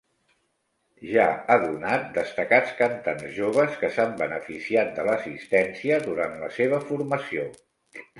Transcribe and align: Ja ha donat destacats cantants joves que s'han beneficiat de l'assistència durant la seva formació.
Ja 1.07 1.25
ha 1.49 1.57
donat 1.63 2.07
destacats 2.15 2.71
cantants 2.79 3.27
joves 3.35 3.75
que 3.81 3.91
s'han 3.97 4.15
beneficiat 4.21 4.89
de 5.01 5.05
l'assistència 5.11 6.01
durant 6.07 6.35
la 6.45 6.51
seva 6.57 6.81
formació. 6.89 7.45